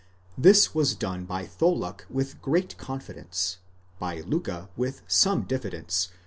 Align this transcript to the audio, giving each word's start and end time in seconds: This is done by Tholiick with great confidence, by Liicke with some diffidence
This 0.35 0.69
is 0.75 0.95
done 0.95 1.25
by 1.25 1.45
Tholiick 1.45 2.09
with 2.09 2.41
great 2.41 2.75
confidence, 2.79 3.59
by 3.99 4.23
Liicke 4.23 4.69
with 4.75 5.03
some 5.07 5.43
diffidence 5.43 6.07